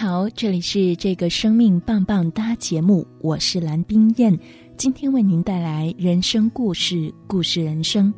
[0.00, 4.34] 好，这里是这个生命棒棒哒节目，我是蓝冰燕，
[4.78, 8.10] 今天为您带来人生故事，故事人生。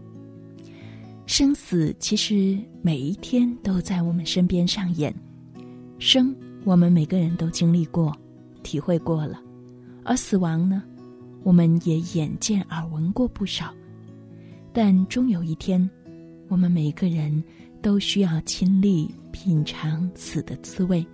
[1.27, 5.13] 生死其实每一天都在我们身边上演，
[5.99, 6.33] 生
[6.63, 8.17] 我们每个人都经历过，
[8.63, 9.43] 体会过了，
[10.05, 10.85] 而死亡呢，
[11.43, 13.75] 我们也眼见耳闻过不少，
[14.73, 15.91] 但终有一天，
[16.47, 17.43] 我们每个人
[17.83, 21.05] 都需要亲历品尝死的滋味。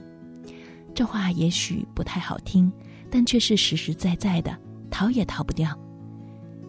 [0.98, 2.72] 这话也许不太好听，
[3.08, 4.58] 但却是实实在在的，
[4.90, 5.78] 逃也逃不掉。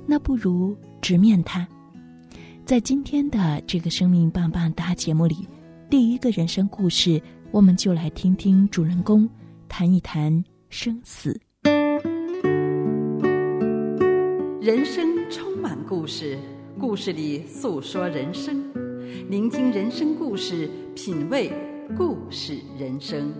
[0.06, 1.68] 那不如直面它。
[2.64, 5.48] 在今天的这个生命棒棒哒节目里，
[5.90, 7.20] 第一个人生故事，
[7.50, 9.28] 我们就来听听主人公
[9.68, 11.36] 谈一谈生死。
[14.62, 16.38] 人生充满故事，
[16.78, 18.64] 故事里诉说人生，
[19.28, 21.52] 聆听人生故事，品味
[21.98, 23.34] 故事人生。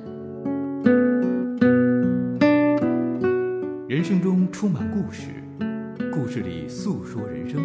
[4.00, 5.24] 人生中充满故事，
[6.14, 7.62] 故事里诉说人生，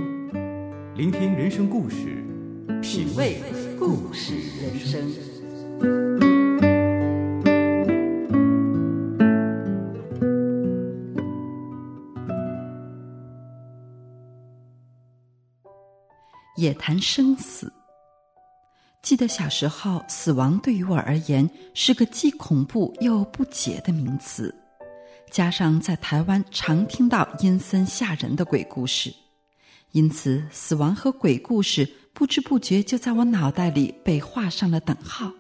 [0.96, 2.24] 聆听人生故事，
[2.82, 3.40] 品味
[3.78, 5.00] 故事人生。
[16.56, 17.72] 也谈生死。
[19.02, 24.52] 记得小时候，死亡对于我而言是个既恐怖又不解的名词。
[25.30, 29.12] 加上在台湾常听到阴森吓人的鬼故事，
[29.92, 35.32] 因此死亡和鬼故事不知不觉就在我脑袋里被画上了等号。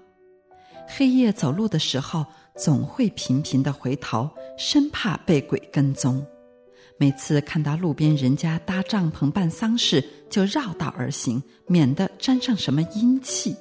[0.86, 4.28] 黑夜走路的时候，总会频频的回头，
[4.58, 6.24] 生怕被鬼跟踪。
[6.98, 13.56] 每次看到路边人家搭帐篷办丧事，就绕道而行，免得沾上什么阴气。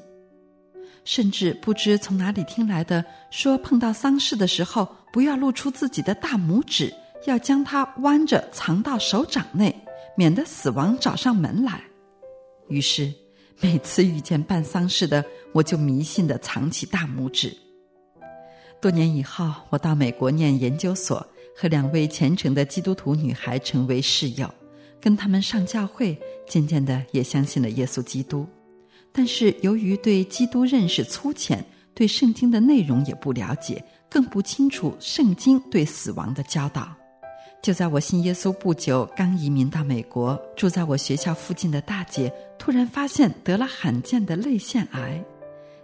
[1.05, 6.91] 甚至不知从哪里听来的，说碰到丧事的时候，不要露出自己的大拇指，
[7.27, 9.73] 要将它弯着藏到手掌内，
[10.17, 11.79] 免得死亡找上门来。
[12.67, 13.13] 于是，
[13.61, 17.55] 每次遇见办丧事的，我就迷信的藏起大拇指。
[18.81, 21.23] 多年以后，我到美国念研究所，
[21.55, 24.51] 和两位虔诚的基督徒女孩成为室友，
[24.99, 28.47] 跟他们上教会，渐渐的也相信了耶稣基督。
[29.11, 31.63] 但是由于对基督认识粗浅，
[31.93, 33.81] 对圣经的内容也不了解，
[34.13, 36.87] 更不清楚圣经对死亡的教导。
[37.63, 45.19] 就在我信耶稣不久，刚移民到美国，住在我学校附近的大姐突然发现得了罕见的泪腺癌，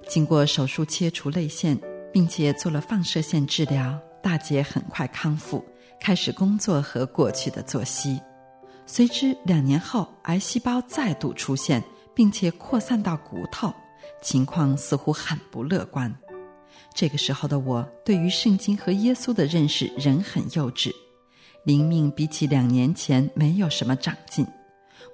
[0.08, 1.76] 经过手术切除泪腺，
[2.14, 5.66] 并且做了放射线治疗，大姐很快康复，
[6.00, 8.22] 开始工作和过去的作息。
[8.86, 11.84] 随之两年后，癌细胞再度出现。
[12.16, 13.74] 并且扩散到骨头，
[14.22, 16.14] 情况似乎很不乐观。
[17.00, 20.92] 这个时候的我，对于圣经和耶稣的认识仍很幼稚，
[21.64, 24.46] 灵命比起两年前没有什么长进。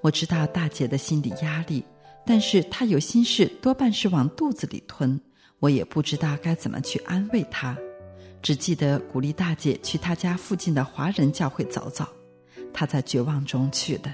[0.01, 1.85] 我知道大姐的心理压力，
[2.25, 5.21] 但是她有心事多半是往肚子里吞，
[5.59, 7.77] 我也不知道该怎么去安慰她，
[8.41, 12.03] 只记得鼓励大姐去她家附近的华人教会走走。
[12.73, 14.11] 她在绝望中去的。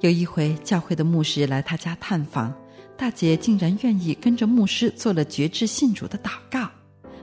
[0.00, 2.54] 有一回，教会的牧师来她家探访，
[2.98, 6.70] 大姐竟然愿意跟着牧师做了绝志信主的祷告。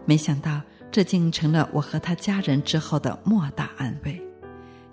[0.09, 0.59] 没想到，
[0.91, 4.19] 这竟成了我和他家人之后的莫大安慰。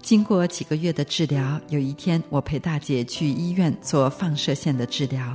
[0.02, 5.34] 经过几个月的治疗，有一天我陪大姐去医院做放射线的治疗，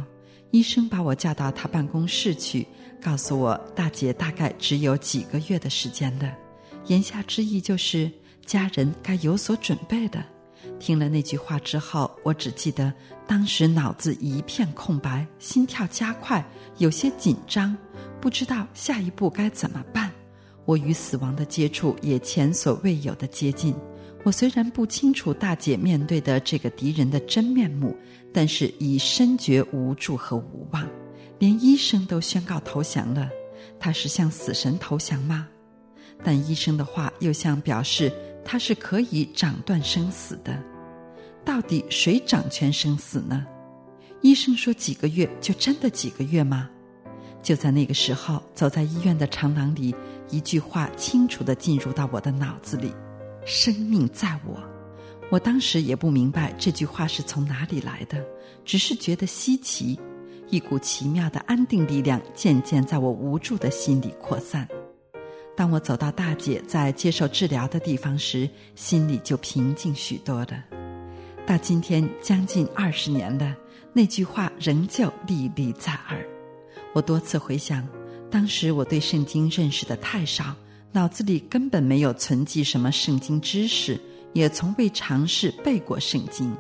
[0.52, 2.68] 医生把我叫到他办公室去，
[3.01, 6.31] 告诉我大姐大概只有几个月的时间了。
[6.86, 8.12] 言下之意就是
[8.45, 10.24] 家人该有所准备的。
[10.80, 12.94] 听了那句话之后，我只记得
[13.25, 16.45] 当时脑子一片空白，心跳加快，
[16.78, 17.75] 有些紧张，
[18.21, 20.12] 不知道下一步该怎么办。
[20.65, 23.75] 我与死亡的接触也前所未有的接近。
[24.23, 27.97] 我虽然不清楚大姐面对的这个敌人的真面目，
[28.31, 30.88] 但是已深觉无助和无望。
[31.39, 33.27] 连医生都宣告投降了，
[33.79, 35.47] 他是向死神投降吗？
[36.23, 38.13] 但医生的话又像表示
[38.45, 40.63] 他是可以掌断生死的。
[41.44, 43.44] 到底谁掌权生死呢？
[44.21, 46.69] 医生说几个月就真的几个月吗？
[47.42, 49.96] 就在那个时候，走在医院的长廊里，
[50.30, 52.94] 一句话清楚的进入到我的脑子里
[53.46, 54.62] ：“生命在我。”
[55.32, 58.24] 我当时也不明白这句话是从哪里来的，
[58.66, 59.98] 只是觉得稀奇，
[60.50, 64.68] 一股奇妙的安定力量渐渐在我无助的心里扩散。
[65.56, 70.64] 当我走到大姐在接受治疗的地方时，心里就平静许多了。
[71.46, 73.56] 到今天将近二十年了，
[73.94, 76.31] 那句话仍旧历历在耳。
[76.94, 77.88] 我多次回想，
[78.30, 80.54] 当时我对圣经认识的太少，
[80.92, 83.98] 脑子里根本没有存记什么圣经知识，
[84.34, 86.54] 也从未尝试背过圣经，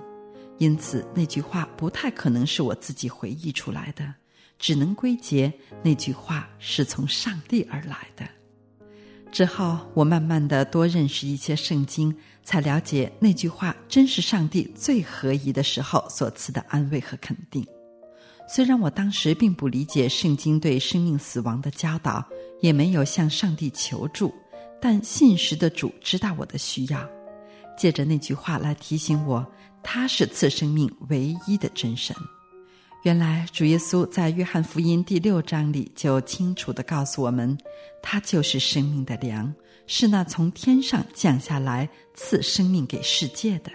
[0.57, 4.13] 因此那句话不太可能是我自己回忆出来的，
[4.57, 5.51] 只能归结
[5.83, 8.25] 那句话是从上帝而来的。
[9.33, 17.65] 之后，我慢慢的多认识一些圣经，才了解那句话真是上帝最合宜的时候所赐的安慰和肯定。
[18.53, 22.21] 虽然我当时并不理解圣经对生命死亡的教导，
[22.59, 24.33] 也没有向上帝求助，
[24.81, 27.09] 但信实的主知道我的需要，
[27.77, 29.49] 借着那句话来提醒我，
[29.81, 32.13] 他是赐生命唯一的真神。
[33.03, 37.57] 原来主耶稣在约翰福音第六章里就清楚的告诉我们，
[38.03, 39.55] 他就是生命的粮，
[39.87, 43.71] 是那从天上降下来赐生命给世界的。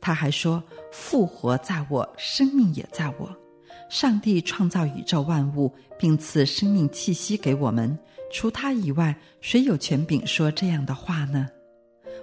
[0.00, 3.43] 他还说，复活在我，生命也在我。
[3.88, 7.96] 上帝创造宇宙万物，并赐生命气息给我们。
[8.32, 11.46] 除他以外，谁有权柄说这样的话呢？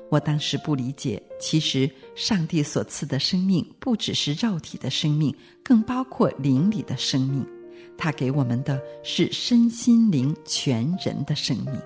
[0.09, 7.47] 我当时不理解，其实上帝所赐的生命不只是肉体的生命，更包括灵里的生命。
[7.97, 11.79] 他给我们的是身心灵全人的生命。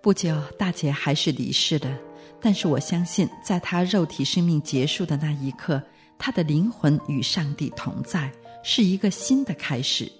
[0.00, 1.98] 不久，大姐还是离世了，
[2.40, 5.82] 但是我相信，在她肉体生命结束的那一刻，
[6.18, 8.30] 她的灵魂与上帝同在。
[8.70, 10.12] 是一个新的开始，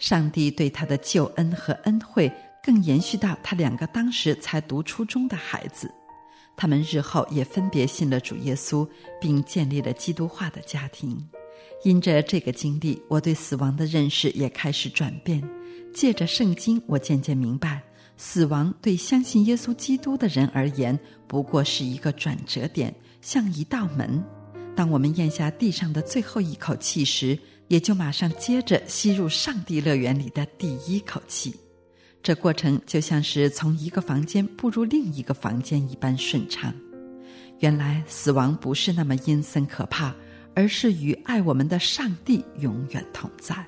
[0.00, 2.28] 上帝对他的救恩和恩惠
[2.60, 5.88] 更延续到他两个当时才读初中的孩子，
[6.56, 8.84] 他们日后也分别信了主耶稣，
[9.20, 11.16] 并建立了基督化的家庭。
[11.84, 15.40] 因着这个经历，我对死亡的认识也开始转变。
[15.94, 17.80] 借着圣经，我渐渐明白，
[18.16, 20.98] 死亡对相信耶稣基督的人而言，
[21.28, 24.20] 不过是一个转折点，像一道门。
[24.74, 27.38] 当我们咽下地上的最后一口气时，
[27.68, 31.54] 也就马上接着吸入上帝乐园里的第一口气，
[32.22, 36.72] 这过程就像是从一个房间步入另一个房间一般顺畅。
[37.60, 40.14] 原来死亡不是那么阴森可怕，
[40.54, 43.64] 而是与爱我们的上帝永远同在。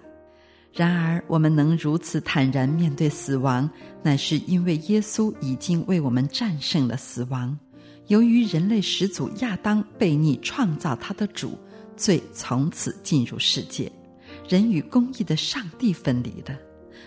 [0.73, 3.69] 然而，我们能如此坦然面对死亡，
[4.03, 7.59] 乃是因为耶稣已经为我们战胜了死亡。
[8.09, 11.59] 由于人类始祖亚当悖逆创造他的主。
[11.97, 13.91] 罪从此进入世界，
[14.49, 16.57] 人与公义的上帝分离了，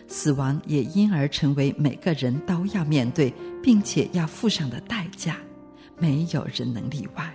[0.07, 5.37] 死亡也因而成为每个人都要面对并且要付上的代价，
[5.97, 7.33] 没有人能例外。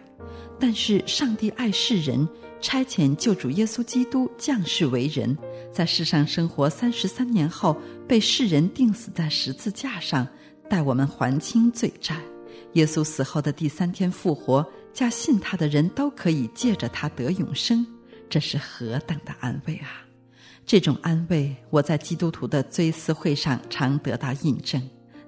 [0.58, 2.28] 但是上帝爱世人，
[2.60, 5.36] 差遣救主耶稣基督降世为人，
[5.72, 7.76] 在世上生活三十三年后，
[8.08, 10.26] 被世人钉死在十字架上，
[10.68, 12.20] 代我们还清罪债。
[12.74, 14.66] 耶稣死后的第三天复活。
[14.94, 17.84] 叫信他的人都可以借着他得永生，
[18.30, 20.06] 这是何等的安慰啊！
[20.64, 24.80] 这种安慰，我在基督徒的追思会上常得到印证。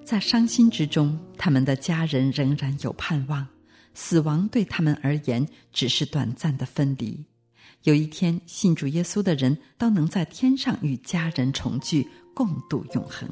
[0.03, 3.45] 在伤心之中，他们的家人仍然有盼望。
[3.93, 7.25] 死亡对他们而言只是短暂的分离。
[7.83, 13.27] 有一天，信主耶稣的人都能在天上与家人重聚，共度永恒。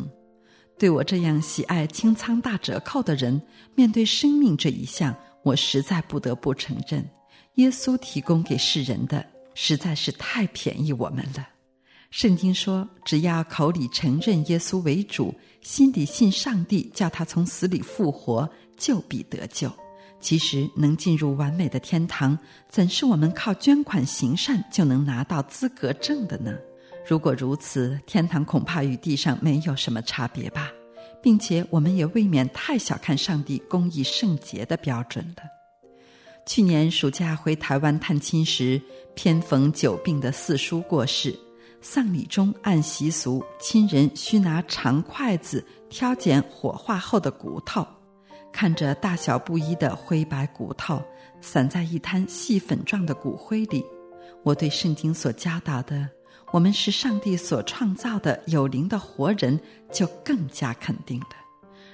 [0.77, 3.41] 对我这样喜爱清仓大折扣的人，
[3.73, 5.15] 面对生命这一项。
[5.45, 7.07] 我实在不得不承认，
[7.55, 9.23] 耶稣提供给世人的
[9.53, 11.47] 实在是太便宜我们了。
[12.09, 19.71] 圣经说，只要口里承认耶稣为主，心里信上帝叫他从死里复活，就必得救。
[20.19, 22.35] 其实能进入完美的天堂，
[22.67, 26.51] 怎是我们靠捐款行善就能拿到资格证的呢？
[27.07, 30.71] 如果如此，天堂恐怕与地上没有什么差别吧。
[31.25, 35.41] 并且，我们也未免太小看上帝公义圣洁的标准了。
[36.45, 38.79] 去年暑假回台湾探亲时，
[39.15, 41.35] 偏逢久病的四叔过世，
[41.81, 47.83] 丧礼中按习俗，亲人需拿长筷子挑拣火化后的骨头。
[48.53, 51.01] 看着大小不一的灰白骨头
[51.41, 53.83] 散在一滩细粉状的骨灰里，
[54.43, 56.07] 我对圣经所教导的。
[56.51, 59.59] 我们是上帝所创造的有灵的活人，
[59.91, 61.27] 就更加肯定了。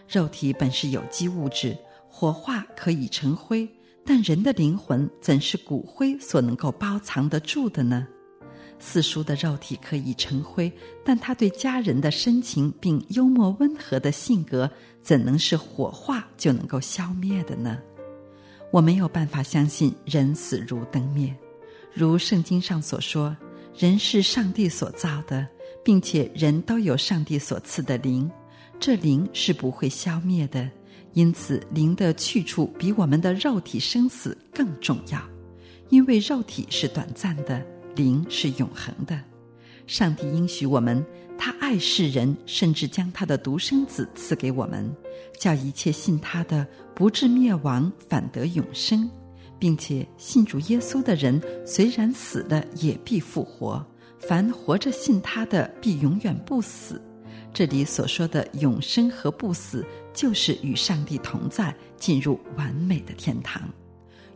[0.08, 1.76] 肉体本是有机物质，
[2.08, 3.68] 火化可以成灰，
[4.06, 8.08] 但人的灵魂怎是骨灰所能够包藏得住的呢？
[8.78, 10.72] 四叔的肉体可以成灰，
[11.06, 14.70] 但他对家人的深情并幽默温和的性格，
[15.02, 17.78] 怎能是火化就能够消灭的呢？
[18.72, 21.36] 我没有办法相信人死如灯灭，
[21.94, 23.36] 如圣经上所说，
[23.78, 25.48] 人是上帝所造的，
[25.84, 28.30] 并且人都有上帝所赐的灵，
[28.80, 30.70] 这灵是不会消灭的。
[31.14, 35.22] 因此，灵的去处比我们的肉体生死更重要，
[35.90, 37.62] 因为肉体是短暂的，
[37.96, 39.20] 灵是永恒的。
[39.88, 41.04] 上帝应许我们，
[41.38, 44.90] 他爱世人，甚至将他的独生子赐给我们，
[45.38, 49.10] 叫一切信他的不至灭亡，反得永生，
[49.62, 53.80] 并且信主耶稣的人，虽然死了，也必复活；
[54.20, 57.00] 凡活着信他的，必永远不死。
[57.54, 63.62] 这里所说的永生和不死，就是与上帝同在，进入完美的天堂。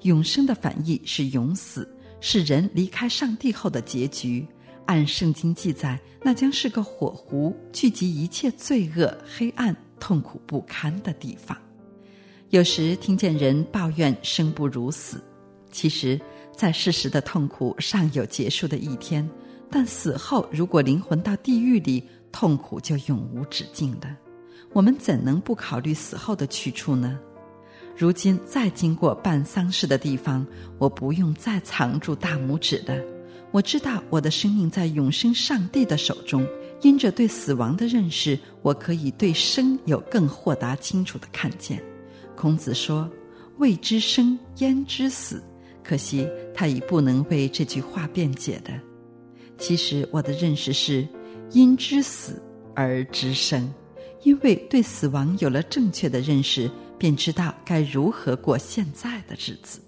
[0.03, 1.91] 永生的反义是永死，
[2.21, 4.45] 是人离开上帝后的结局。
[4.85, 11.57] 按圣经记载，那将是个火湖，聚集一切罪恶、黑暗、痛苦不堪的地方。
[12.51, 15.21] 有时听见人抱怨生不如死，
[15.71, 16.19] 其实，
[16.55, 19.27] 在世时的痛苦尚有结束的一天，
[19.69, 24.15] 但死后如果灵魂到地狱里，痛苦就永无止境了，
[24.73, 27.19] 我们怎能不考虑死后的去处呢？
[27.97, 30.45] 如今再经过办丧事的地方，
[30.77, 32.95] 我不用再藏住大拇指了。
[33.51, 36.45] 我知道我的生命在永生上帝的手中。
[36.81, 41.81] 因着对死亡的认识，我可以对生有更豁达清楚的看见。
[42.45, 43.09] 孔子说
[43.57, 45.41] ：“未知生，焉知死？”
[45.83, 48.71] 可惜他已不能为这句话辩解的。
[49.57, 51.07] 其实我的认识是。
[51.51, 52.39] 因知死
[52.75, 53.73] 而知生，
[54.21, 59.79] 因为对死亡有了正确的认识，便知道该如何过现在的日子。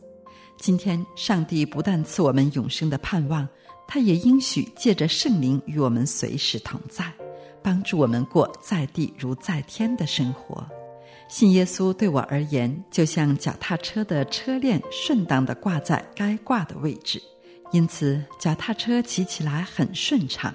[0.58, 3.48] 今天，上帝不但赐我们永生的盼望，
[3.88, 7.14] 他也应许借着圣灵与我们随时同在，
[7.62, 10.68] 帮助我们过在地如在天的生活。
[11.28, 17.22] 信耶稣对我而言，就像脚踏车的车链顺当的挂在该挂的位置，
[17.72, 20.54] 因此脚踏车骑起来很顺畅。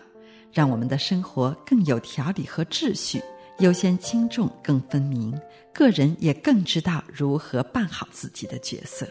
[0.50, 3.22] 让我们的生活更有条理和秩序，
[3.60, 5.38] 优先轻重更分明，
[5.72, 9.06] 个人也更知道如何办好自己的角色。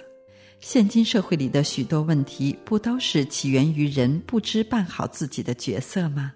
[0.60, 6.34] 现今社会里的许多问题，不都是起源于人不知办好自己的角色吗？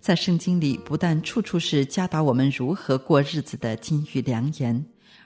[0.00, 4.84] 在圣经里，不但处处是教导我们如何过日子的金玉良言，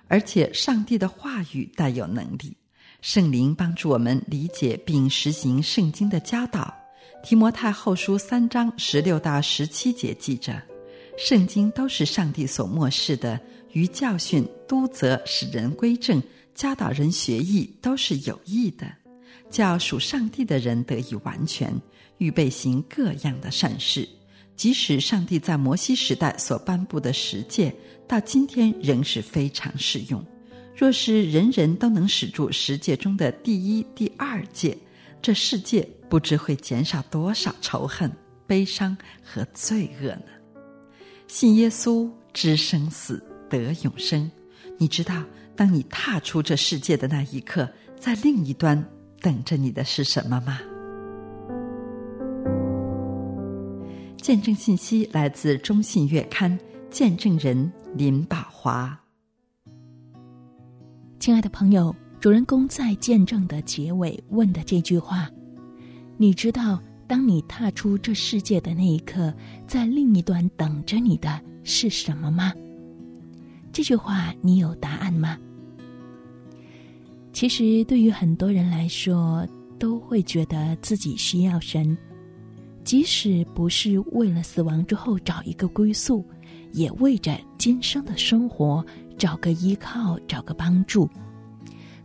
[0.09, 2.57] 而且上帝的话语带有能力，
[3.01, 6.75] 圣灵帮助我们理解并实行圣经的教导。
[7.23, 10.61] 提摩太后书三章十六到十七节记着，
[11.17, 13.39] 圣经都是上帝所漠视的，
[13.73, 16.21] 于教训、督责、使人归正、
[16.55, 18.91] 教导人学艺，都是有益的，
[19.51, 21.73] 叫属上帝的人得以完全，
[22.19, 24.09] 预备行各样的善事。
[24.57, 27.75] 即使上帝在摩西时代所颁布的十诫，
[28.07, 30.25] 到今天仍是非常适用。
[30.77, 34.77] 若是人人都能使住十诫中的第一、第二诫，
[35.21, 35.89] 这世界。
[36.13, 38.13] 不知会减少多少仇恨、
[38.47, 38.95] 悲伤
[39.25, 40.27] 和罪恶呢？
[41.27, 44.31] 信耶稣知生死得永生。
[44.77, 45.25] 你知道，
[45.57, 47.67] 当你踏出这世界的那一刻，
[47.99, 48.87] 在另一端
[49.23, 50.61] 等着你的是什么吗？
[54.23, 56.57] 见证信息来自《中信月刊》，
[56.91, 58.97] 见证人林宝华。
[61.19, 65.29] 亲爱的朋友，主人公在见证的结尾问的这句话。
[66.19, 69.35] 你知道，当你踏出这世界的那一刻，
[69.67, 72.53] 在另一端等着你的是什么吗？
[73.73, 75.37] 这句话你有答案吗？
[77.33, 79.45] 其实，对于很多人来说，
[79.81, 81.99] 都会觉得自己需要神，
[82.93, 86.23] 即使不是为了死亡之后找一个归宿，
[86.73, 88.85] 也为着今生的生活
[89.17, 91.09] 找个依靠、找个帮助。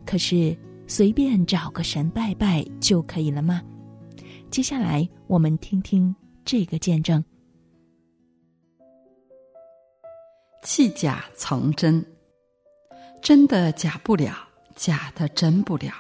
[0.06, 3.62] 可是，随便找个神拜拜就可以了吗？
[4.50, 6.16] 接下来，我们听听
[6.46, 7.22] 这个见证：
[10.64, 12.02] 弃假从真，
[13.22, 14.34] 真的假不了，
[14.74, 15.92] 假的真不了。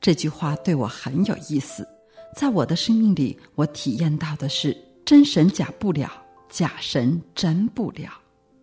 [0.00, 1.86] 这句话对我很有意思。
[2.34, 6.10] 在我的生命里，我体验到的是真神假不了，
[6.48, 8.10] 假神真不了。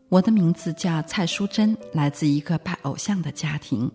[0.09, 3.89] 我的名字叫蔡淑珍，来自一个拜偶像的家庭。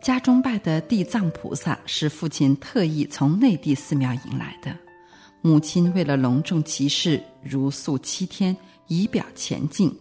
[0.00, 4.74] 家中拜的地藏菩萨是父亲特意从内地寺庙引来的，
[5.42, 8.56] 母亲为了隆重其事，如素七天，
[8.88, 9.94] 仪表前进。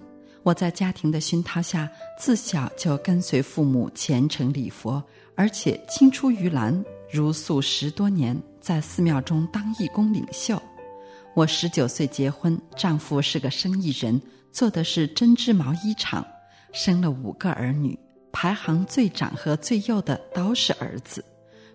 [0.43, 5.03] 我在家庭的熏陶下，自小就跟随父母虔诚礼佛，
[5.35, 10.61] 而且青出于蓝，如素十多年，在寺庙中当义工领袖。
[11.33, 16.25] 我十九岁结婚，丈夫是个生意人，做的是针织毛衣厂，
[16.73, 17.97] 生了五个儿女，
[18.31, 21.23] 排行最长和最幼的都是儿子。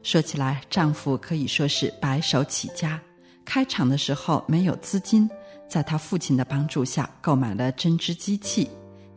[0.02, 3.00] 说起来，丈夫可以说是白手起家。
[3.44, 5.30] 开厂的时候没有资金，
[5.68, 8.68] 在他父亲的帮助下购买了针织机器，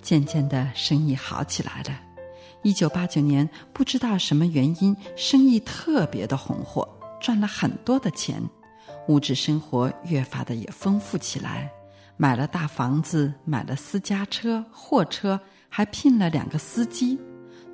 [0.01, 1.99] 渐渐的生意好起来了。
[2.63, 6.87] 一九八九年，不知道什么原因，生意特别的红火，
[7.19, 8.41] 赚了很多的钱，
[9.07, 11.71] 物质生活越发的也丰富起来，
[12.15, 17.19] 买了大房子，买了私家车、货车，还聘了两个司机。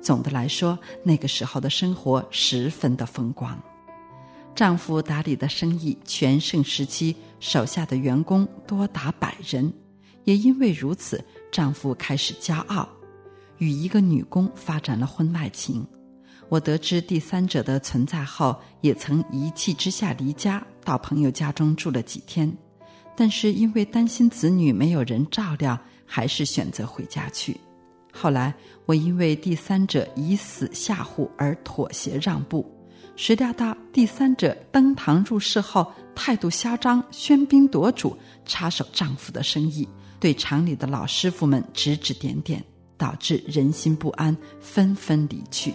[0.00, 3.58] 总的来说，那个时候的生活十分的风光。
[4.54, 9.72] 丈夫打理的生意全盛时期，手下的员工多达百人。
[10.24, 11.22] 也因为如此，
[11.52, 12.88] 丈夫开始骄傲，
[13.58, 15.86] 与一个女工发展了婚外情。
[16.54, 22.56] 我得知第三者的存在后，也曾一气之下离家，到朋友家中住了几天。
[23.16, 27.60] 但是因为担心子女没有人照料，还是选择回家去。
[28.12, 28.54] 后来，
[28.86, 32.64] 我因为第三者以死吓唬而妥协让步，
[33.16, 39.88] 谁料到第三者登堂入室后态度嚣张，喧宾夺主，插手丈夫的生意，
[40.20, 42.64] 对厂里的老师傅们指指点点，
[42.96, 45.74] 导致人心不安，纷纷离去，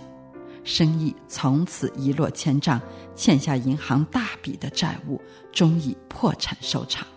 [0.63, 2.81] 生意从此一落千丈，
[3.15, 7.07] 欠下银行大笔的债务，终以破产收场。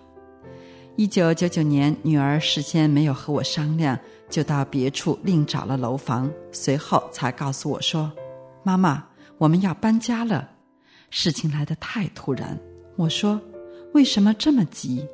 [0.96, 3.98] 一九九九年，女儿事先没有和我商量。
[4.30, 8.10] 就到别处另找了楼房，随后才告诉我说
[8.64, 9.04] ：“妈妈，
[9.36, 10.48] 我们要搬家了。”
[11.10, 12.58] 事情来得太突然。
[12.96, 13.38] 我说
[13.92, 15.06] ：“为什么这么急？”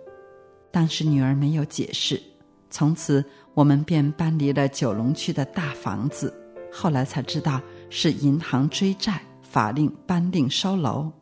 [0.71, 2.23] 当时女儿没有解释。
[2.71, 6.33] 从此，我们便搬离了九龙区的大房子。
[6.71, 11.13] 后来才知道是银行追债，法令颁令收楼。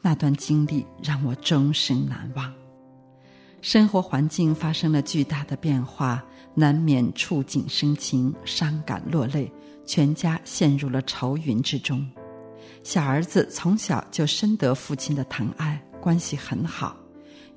[0.00, 2.52] 那段经历让我终生难忘。
[3.60, 6.24] 生活环境发生了巨大的变化。
[6.54, 9.52] 难免触景生情，伤感落泪，
[9.86, 12.04] 全家陷入了愁云之中。
[12.82, 16.96] 小儿子从小就深得父亲的疼爱，关系很好。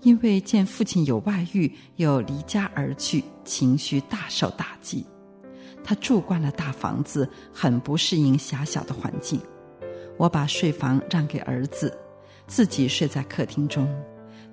[0.04, 5.04] 因为见父亲有外遇，又离家而去，情绪大受打击。
[5.84, 9.40] 他住惯了大房子，很不适应狭小的环境。
[10.18, 11.98] 我把睡房让给儿子，
[12.48, 13.88] 自己睡在客厅中。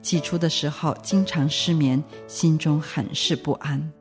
[0.00, 3.92] 起初的时候，经常失眠，心中很是不安。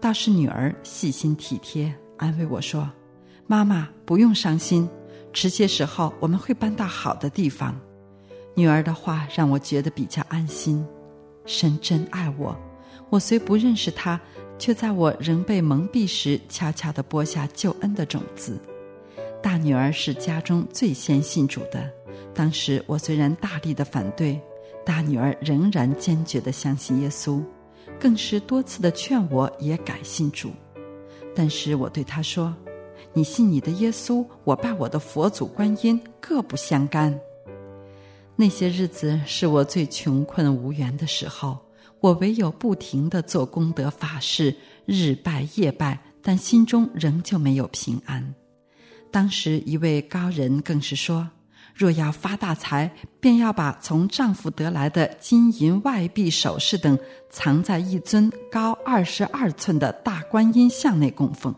[0.00, 2.90] 倒是女儿细心体贴，安慰我说
[3.46, 4.86] ：“妈妈不用伤心，
[5.32, 7.74] 迟些时候我们会搬到好的地方。”
[8.54, 10.84] 女儿的话让我觉得比较安心。
[11.46, 12.54] 神真爱我，
[13.08, 14.20] 我虽不认识他，
[14.58, 18.58] 却在我仍被蒙蔽时，悄悄地播下救恩的种子。
[19.42, 21.90] 大女儿是家中最先信主的，
[22.32, 24.40] 当时我虽然大力的反对，
[24.84, 27.42] 大女儿仍然坚决地相信耶稣。
[28.00, 30.50] 更是多次的劝我也改信主，
[31.34, 32.52] 但是我对他说
[33.12, 37.18] ：“你信你的耶稣，我拜我的佛祖观音，各不相干。”
[38.36, 41.56] 那些日子是我最穷困无援的时候，
[42.04, 48.34] 我唯有不停的做功德法事，日拜夜拜，但心中仍旧没有平安。
[49.10, 51.26] 当时一位高人更是说。
[51.74, 56.96] 若要发大财，便要把从丈夫得来的金银外币、首饰等
[57.30, 61.52] 藏在一尊高二十二寸的大观音像内供奉。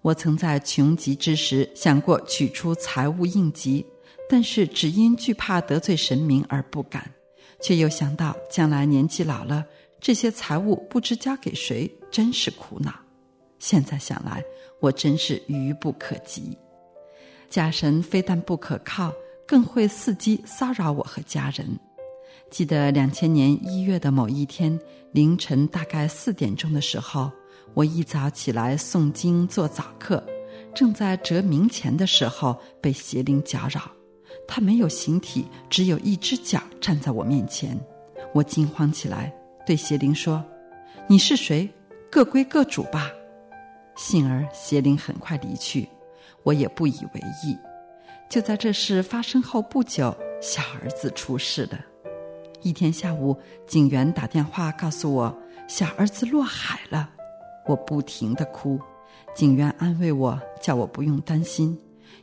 [0.00, 3.84] 我曾在穷急之时想过取出财物应急，
[4.28, 7.08] 但是只因惧怕得罪神明而不敢，
[7.60, 9.64] 却又想到将来年纪老了，
[10.00, 12.92] 这些财物不知交给谁，真是苦恼。
[13.58, 14.42] 现在想来，
[14.80, 16.56] 我真是愚不可及。
[17.48, 19.12] 假神非但不可靠，
[19.46, 21.66] 更会伺机骚扰我和家人。
[22.50, 24.76] 记得两千年一月的某一天
[25.12, 27.30] 凌晨，大概四点钟的时候，
[27.74, 30.24] 我一早起来诵经做早课，
[30.74, 33.99] 正在折冥钱的时候，被邪灵搅扰。
[34.52, 37.78] 他没有形体，只有一只脚站在我面前。
[38.34, 39.32] 我惊慌起来，
[39.64, 40.44] 对邪灵说
[41.06, 41.70] ：“你是谁？
[42.10, 43.08] 各归各主吧。”
[43.94, 45.88] 幸而邪灵很快离去。
[46.42, 47.56] 我也不以为意。
[48.28, 51.78] 就在这事发生后不久，小儿子出事了。
[52.60, 55.32] 一天下午，警员打电话告诉我，
[55.68, 57.08] 小儿子落海了。
[57.66, 58.80] 我不停的哭，
[59.32, 61.78] 警员安慰我，叫我不用担心，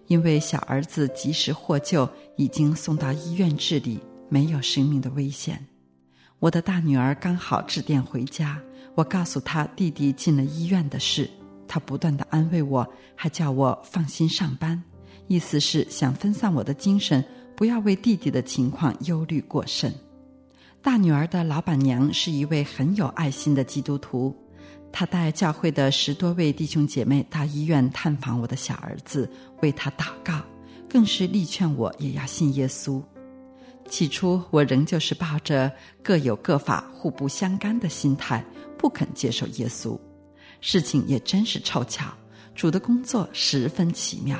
[0.07, 5.65] 因为小儿子及时获救，已经送到医院治理，没有生命的危险。
[6.39, 8.61] 我的大女儿刚好致电回家，
[8.95, 11.29] 我告诉她弟弟进了医院的事。
[11.67, 14.81] 她不断的安慰我，还叫我放心上班，
[15.27, 17.23] 意思是想分散我的精神，
[17.55, 19.93] 不要为弟弟的情况忧虑过甚。
[20.81, 24.33] 大女儿的老板娘是一位很有爱心的基督徒，
[24.91, 29.29] 她带教会的十多位弟兄姐妹到医院探访我的小儿子，
[29.61, 30.41] 为他祷告，
[30.89, 33.01] 更是力劝我也要信耶稣。
[33.89, 35.71] 起初，我仍旧是抱着
[36.03, 38.43] 各有各法、互不相干的心态，
[38.77, 39.97] 不肯接受耶稣。
[40.59, 42.05] 事情也真是凑巧，
[42.55, 44.37] 主的工作十分奇妙。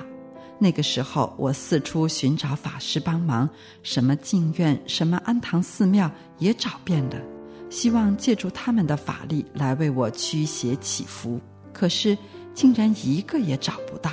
[0.60, 3.48] 那个时候，我四处寻找法师帮忙，
[3.84, 7.22] 什么净院、什么安堂寺庙也找遍了，
[7.70, 11.40] 希望借助他们的法力来为我驱邪祈福。
[11.74, 12.18] 可是，
[12.54, 14.12] 竟然一个也找不到。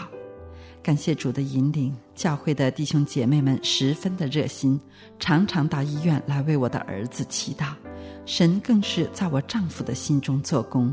[0.83, 4.79] 感谢主的引领，教会的弟兄姐妹们十分的热心，
[5.19, 7.69] 常常到医院来为我的儿子祈祷。
[8.27, 10.93] 神更是在我丈夫的心中做工。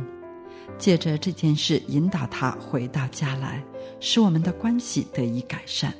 [0.78, 3.62] 借着这件事引导他回到家来，
[4.00, 5.93] 使我们的关系得以改善。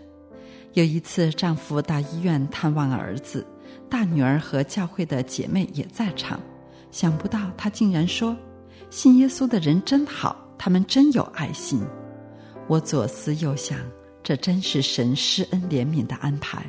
[0.74, 3.46] 有一次，丈夫到医院探望儿子，
[3.90, 6.40] 大女儿和教会的姐妹也在场。
[6.92, 8.36] 想不到他竟然说
[8.92, 11.82] ：“信耶稣的人真好，他们真有爱心。”
[12.68, 13.80] 我左思右想，
[14.22, 16.66] 这真是神施恩怜悯的安排。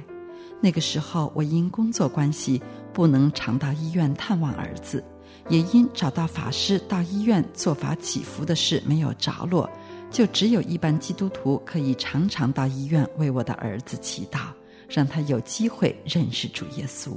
[0.60, 5.04] 那个时候，我因工作关系不能常到医院探望儿子。
[5.48, 9.68] 也因找到法师到医院做法祈福的事没有着落，
[10.08, 14.38] 就只有一般基督徒可以常常到医院为我的儿子祈祷，
[14.88, 17.10] 让他有机会认识主耶稣。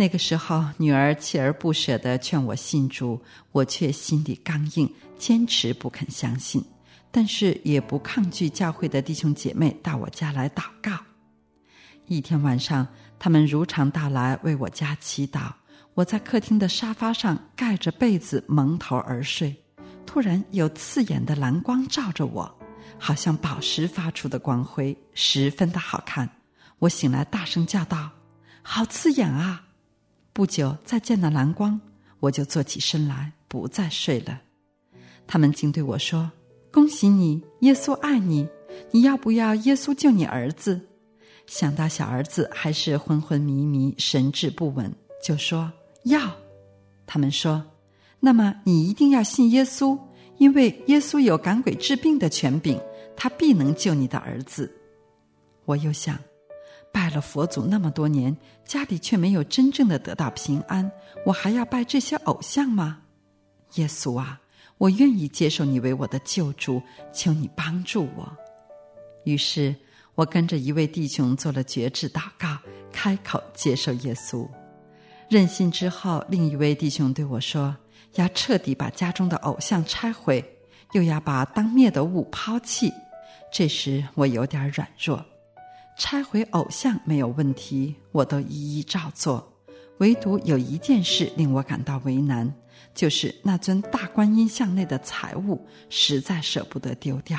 [0.00, 3.20] 那个时候，女儿锲而不舍地劝我信主，
[3.52, 6.64] 我却心里刚硬，坚持不肯相信，
[7.10, 10.92] 但是也不抗拒教会的弟兄姐妹到我家来祷告。
[12.06, 15.52] 一天晚上，他们如常到来为我家祈祷。
[15.92, 19.54] 我在客厅的沙发上盖着被子蒙头而睡，
[20.06, 22.58] 突然有刺眼的蓝光照着我，
[22.98, 26.26] 好像宝石发出的光辉，十分的好看。
[26.78, 28.08] 我醒来，大声叫道
[28.64, 29.64] ：“好刺眼啊！”
[30.40, 31.78] 不久再见到蓝光，
[32.18, 34.40] 我就坐起身来，不再睡了。
[35.26, 36.32] 他们竟对我说
[36.72, 38.48] ：“恭喜你，耶稣爱你，
[38.90, 40.80] 你要不要耶稣救你儿子？”
[41.46, 44.90] 想到小儿子还是昏昏迷迷，神志不稳，
[45.22, 45.70] 就说。
[46.04, 46.34] 要，
[47.04, 47.62] 他们说，
[48.18, 49.98] 那么你一定要信耶稣，
[50.38, 52.80] 因为耶稣有赶鬼治病的权柄，
[53.14, 54.74] 他必能救你的儿子。
[55.66, 56.18] 我又想，
[56.92, 60.90] 拜了佛祖那么多年，家里却没有真正的得到平安，
[61.24, 63.00] 我还要拜这些偶像吗？
[63.74, 64.40] 耶稣啊，
[64.78, 68.30] 我愿意接受你为我的救主，求你帮助我。
[69.24, 69.74] 于是
[70.14, 72.58] 我跟着一位弟兄做了绝志祷告，
[72.92, 74.48] 开口接受耶稣。
[75.28, 77.76] 任性之后，另一位弟兄对我说
[78.16, 80.44] ：“要彻底把家中的偶像拆毁，
[80.92, 82.92] 又要把当灭的物抛弃。”
[83.52, 85.24] 这时我有点软弱。
[86.00, 89.46] 拆毁偶像没有问题，我都一一照做。
[89.98, 92.50] 唯独有一件事令我感到为难，
[92.94, 97.38] 就是那尊大观音像内的财物，实在舍不得丢掉。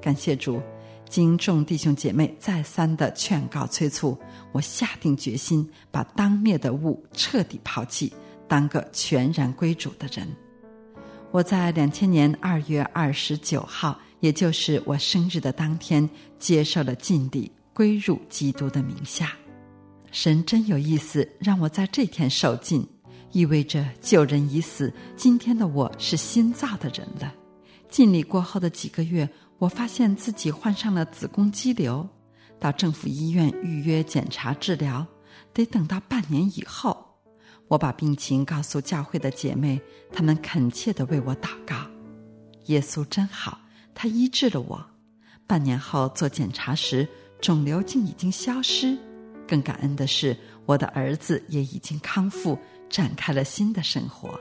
[0.00, 0.58] 感谢主。
[1.06, 4.18] 经众弟兄姐妹再三的劝告催促，
[4.52, 8.10] 我下定决心把当灭的物彻底抛弃，
[8.46, 10.26] 当个全然归主的人。
[11.30, 19.36] 我在两千年二月二十九号，也就是我生日的当天，接受了禁礼，归入基督的名下。
[20.10, 22.84] 神真有意思，让我在这天受尽，
[23.30, 27.32] 意味着旧人已死，今天的我是新造的人了。
[27.88, 29.28] 敬礼过后的几个月。
[29.58, 32.08] 我发现自己患上了子宫肌瘤，
[32.60, 35.04] 到政府医院预约检查治疗，
[35.52, 36.96] 得等到半年以后。
[37.68, 39.80] 我把病情告诉教会的姐妹，
[40.12, 41.76] 她们恳切的为我祷告。
[42.66, 43.60] 耶稣真好，
[43.94, 44.84] 他医治了我。
[45.46, 47.08] 半年后做检查时，
[47.40, 48.96] 肿瘤竟已经消失。
[49.46, 52.58] 更感恩的是，我的儿子也已经康复，
[52.90, 54.38] 展开了新的生活。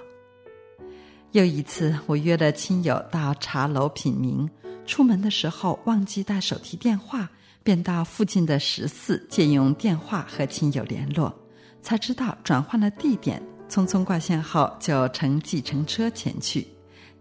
[1.31, 4.49] 又一次，我约了亲友到茶楼品茗。
[4.85, 7.29] 出门的时候忘记带手提电话，
[7.63, 11.33] 便到附近的十四借用电话和亲友联络，
[11.81, 13.41] 才知道转换了地点。
[13.69, 16.65] 匆匆挂线后，就乘计程车前去。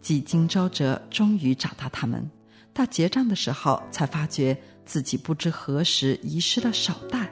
[0.01, 2.31] 几经周折，终于找到他们。
[2.77, 7.31] 到结账的时候，才发觉自己不知何时遗失了手袋。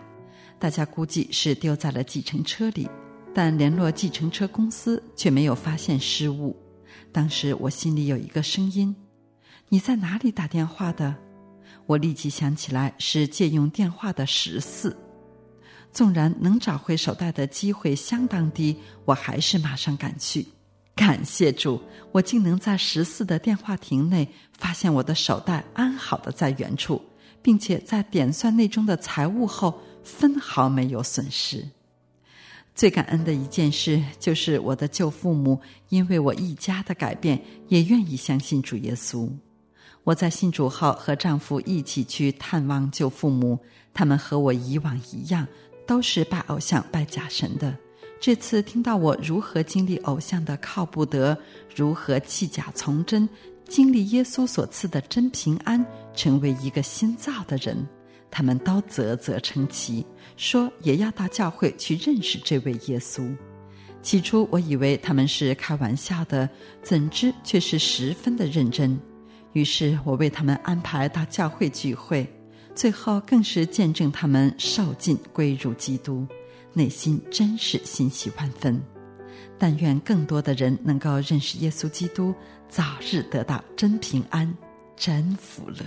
[0.58, 2.88] 大家估计是丢在了计程车里，
[3.34, 6.56] 但联络计程车公司却没有发现失物。
[7.12, 8.96] 当时我心里有一个声音。
[9.68, 11.14] 你在哪里打电话的？
[11.84, 14.96] 我立即想起来是借用电话的十四。
[15.92, 20.46] 纵然能找回手袋的机会相当低，我还是马上赶去。
[20.94, 21.80] 感谢主，
[22.12, 27.02] 我竟能在十四的电话亭内发现我的手袋安好的在原处，
[27.42, 31.68] 并且在点算内中的财物后分毫没有损失。
[32.76, 39.28] 最感恩的一件事，就是我的舅父母因为我一家的改变，也愿意相信主耶稣。
[40.04, 43.58] 我在信主后，和丈夫一起去探望舅父母，
[43.92, 45.46] 他们和我以往一样，
[45.86, 47.76] 都是拜偶像、拜假神的。
[48.20, 51.36] 这次听到我如何经历偶像的靠不得，
[51.74, 53.28] 如何弃假从真，
[53.68, 57.76] 经历耶稣所赐的真平安，成为一个新造的人。
[58.30, 60.04] 他们都啧啧称奇，
[60.36, 63.30] 说也要到教会去认识这位耶稣。
[64.02, 66.48] 起初我以为他们是开玩笑的，
[66.82, 68.98] 怎知却是十分的认真。
[69.52, 72.26] 于是我为他们安排到教会聚会，
[72.74, 76.26] 最后更是见证他们受尽归入基督，
[76.72, 78.82] 内心真是欣喜万分。
[79.56, 82.34] 但愿更多的人能够认识耶稣基督，
[82.68, 84.52] 早日得到真平安、
[84.96, 85.84] 真福乐。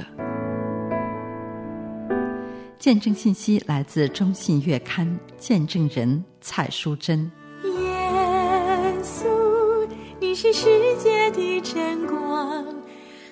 [2.80, 7.30] 见证信息来自中信月刊，见证人蔡淑珍。
[7.64, 9.90] 耶稣，
[10.22, 10.66] 你是世
[10.98, 12.66] 界的真光，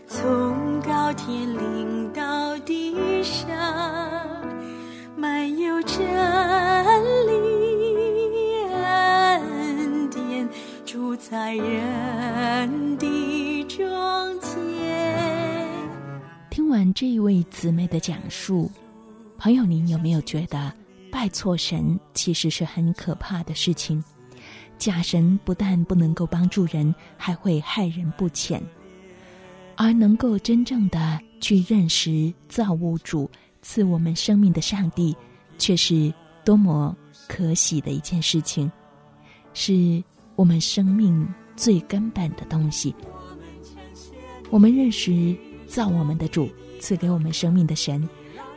[0.08, 0.65] 从
[1.06, 3.48] 高天灵到地上，
[5.16, 6.00] 满有真
[7.28, 10.50] 理恩典，
[10.84, 13.86] 住在人的中
[14.40, 15.70] 间。
[16.50, 18.72] 听完这一位姊妹的讲述。
[19.38, 20.74] 朋友，您有没有觉得
[21.12, 24.04] 拜错神其实是很可怕的事情？
[24.80, 28.60] 假神不但不能够帮助人，还会害人不浅。
[29.76, 33.30] 而能够真正的去认识造物主
[33.62, 35.16] 赐我们生命的上帝，
[35.58, 36.96] 却是多么
[37.28, 38.72] 可喜的一件事情，
[39.54, 40.04] 是
[40.36, 42.96] 我们生命最根本的东西。
[44.50, 45.36] 我们认识
[45.68, 48.08] 造我们的主，赐给我们生命的神。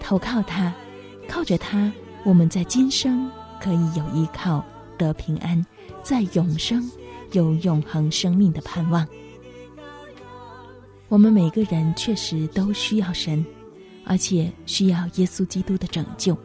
[0.00, 0.72] 投靠他，
[1.26, 1.92] 靠着他，
[2.24, 3.28] 我们在今生
[3.61, 4.64] 可以有依靠，
[4.96, 5.61] 得平安；
[6.02, 6.88] 在永生
[7.33, 9.07] 有永恒生命的盼望。
[11.09, 13.44] 我们每个人确实都需要神，
[14.05, 16.37] 而且需要耶稣基督的拯救。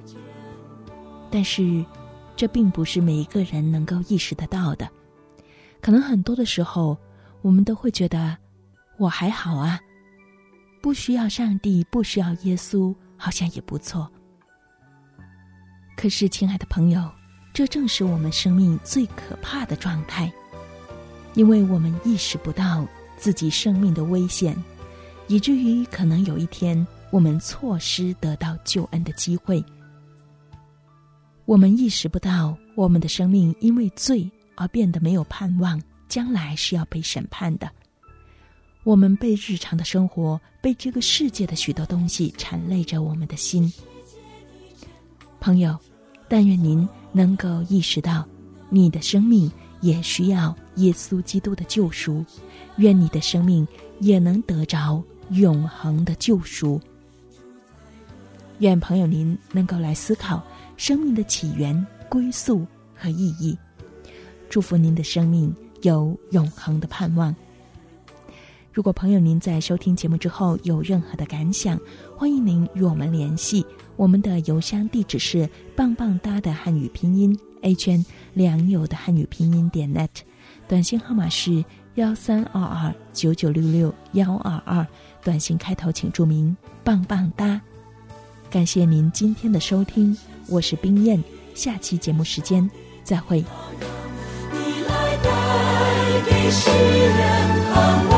[1.29, 1.85] 但是，
[2.35, 4.89] 这并不是每一个人能够意识得到的。
[5.81, 6.97] 可能很多的时候，
[7.41, 8.37] 我们都会觉得
[8.97, 9.79] 我还好啊，
[10.81, 12.93] 不需要上帝，不需要耶稣。
[13.15, 14.11] 好像也不错，
[15.95, 17.09] 可是，亲爱的朋友，
[17.53, 20.29] 这正是我们生命最可怕的状态，
[21.33, 22.85] 因为我们意识不到
[23.17, 24.55] 自己生命的危险，
[25.27, 29.63] 以至于可能有一天我们错失得到救恩的机会。
[31.45, 37.69] 我们意识不到我们的生命因为罪而变得没有盼望，将来是要被审判的。
[38.83, 43.71] 我们被日常的生活、被这个世界的许多东西缠累着我们的心，
[45.39, 45.77] 朋友，
[46.27, 48.27] 但愿您能够意识到，
[48.69, 49.49] 你的生命
[49.81, 52.23] 也需要耶稣基督的救赎，
[52.77, 53.67] 愿你的生命
[53.99, 56.79] 也能得着永恒的救赎。
[58.59, 60.41] 愿朋友您能够来思考
[60.77, 63.57] 生命的起源、归宿和意义，
[64.49, 67.35] 祝福您的生命有永恒的盼望。
[68.71, 71.79] 如果朋友您在收听节目之后有任何的感想，
[72.17, 73.65] 欢迎您与我们联系。
[73.95, 80.09] 我们的邮箱地址是棒棒哒的汉语拼音 a 圈良友的汉语拼音点 net，
[80.67, 81.63] 短信号码是
[81.95, 84.85] 幺三二二九九六六幺二二，
[85.23, 87.61] 短信开头请注明棒棒哒。
[88.49, 91.23] 感谢您今天的收听，我是冰燕，
[91.53, 92.69] 下期节目时间
[93.03, 93.43] 再会。
[94.51, 98.12] 你来带给世人